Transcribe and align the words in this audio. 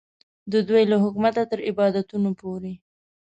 د 0.51 0.53
دوی 0.67 0.83
له 0.91 0.97
حکومته 1.03 1.41
تر 1.51 1.59
عبادتونو 1.69 2.29
پورې. 2.41 2.73